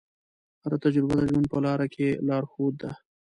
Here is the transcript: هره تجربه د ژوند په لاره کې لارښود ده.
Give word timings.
هره 0.63 0.77
تجربه 0.83 1.13
د 1.17 1.21
ژوند 1.29 1.45
په 1.51 1.57
لاره 1.65 1.87
کې 1.93 2.07
لارښود 2.27 2.73
ده. 2.81 2.91